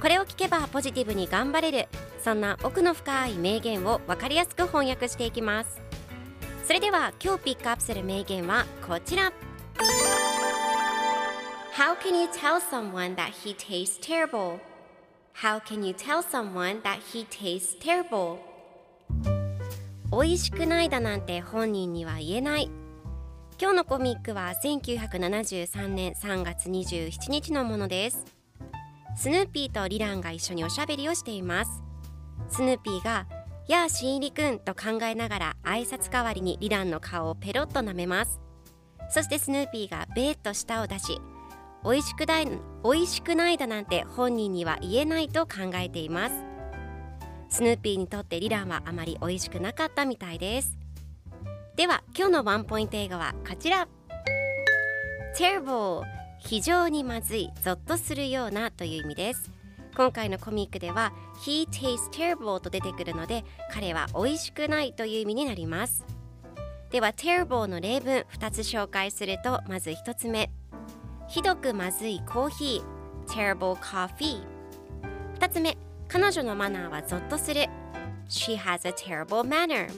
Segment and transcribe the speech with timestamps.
[0.00, 1.88] これを聞けばポジティブに頑張れる。
[2.22, 5.80] そんな奥の深い名言を分かりやすく翻訳していきます。
[6.66, 9.32] それでは今日ピックアップする名言はこちら。
[11.74, 14.60] How can you tell someone that he tastes terrible?
[15.34, 18.38] How can you tell someone that he tastes terrible?
[20.12, 22.70] 美味しくないだなんて本人には言えない。
[23.60, 28.41] 今日のコミックは1973年3月27日のものです。
[29.14, 31.82] スヌーピーとリランが一緒におしゃべりをしています。
[32.48, 33.26] スヌーピーが
[33.68, 38.40] 「やあ新入りくん」と考えながら挨拶代わりにリランの顔をペロッと舐めます。
[39.10, 41.20] そしてスヌーピーがベーッと舌を出し
[41.84, 46.34] 美味しくない美味しくないだなんて本人には言えないと考えています。
[47.50, 50.78] スヌーピーにとってリランはあまり美味しくなかったみたいです。
[51.76, 53.86] では今日のワンポイント英語はこちら。
[55.36, 59.50] Terrible 非常にまずいゾッとするようなという意味です。
[59.96, 61.12] 今回のコミックでは
[61.44, 66.04] He tastes terrible と出てくるので彼は美味しくないという意味になります。
[66.90, 70.50] では terrible の例文2つ紹介するとまず1つ目。
[71.28, 73.54] ひどくまずいコーヒー。
[73.56, 74.42] terrible coffee
[75.38, 75.76] 2つ目。
[76.08, 77.66] 彼女のマナーはゾッとする。
[78.28, 79.88] She has a terrible manner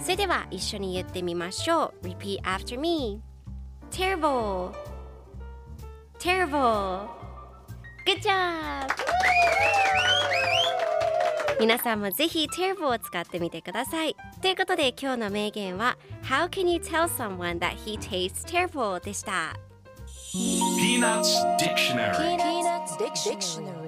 [0.00, 2.06] それでは一緒に言ってみましょう。
[2.06, 3.20] Repeat after me
[3.90, 4.72] Terrible
[6.18, 7.08] Terrible
[8.06, 8.88] Good job
[11.60, 19.54] 皆さんもぜひ Terrible を使ってみてくださいということで今日の名言は How can you tell someone that he tastes terrible でした
[20.34, 23.83] Peanuts Dictionary Peanuts Dictionary.